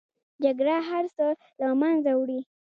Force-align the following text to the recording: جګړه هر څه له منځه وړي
جګړه 0.43 0.77
هر 0.89 1.05
څه 1.15 1.27
له 1.59 1.69
منځه 1.81 2.11
وړي 2.19 2.39